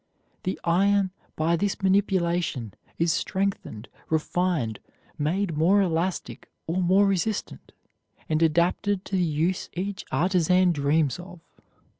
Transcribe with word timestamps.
The 0.45 0.59
iron, 0.63 1.11
by 1.35 1.55
this 1.55 1.83
manipulation, 1.83 2.73
is 2.97 3.13
strengthened, 3.13 3.87
refined, 4.09 4.79
made 5.19 5.55
more 5.55 5.79
elastic 5.79 6.49
or 6.65 6.81
more 6.81 7.05
resistant, 7.05 7.71
and 8.27 8.41
adapted 8.41 9.05
to 9.05 9.15
the 9.15 9.21
use 9.21 9.69
each 9.73 10.03
artisan 10.11 10.71
dreams 10.71 11.19
of. 11.19 11.39